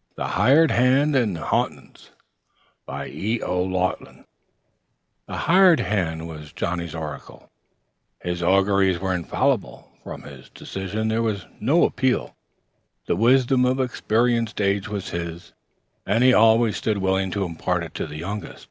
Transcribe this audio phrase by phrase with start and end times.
[0.14, 2.10] '"THE HIRED HAND AND "HA'NTS"
[2.86, 3.62] BY E.O.
[3.64, 4.24] LAUGHLIN
[5.26, 7.50] The Hired Hand was Johnnie's oracle.
[8.20, 12.36] His auguries were infallible; from his decisions there was no appeal.
[13.06, 15.52] The wisdom of experienced age was his,
[16.06, 18.68] and he always stood willing to impart it to the youngest.